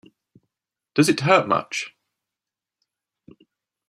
[0.95, 1.95] Does it hurt much?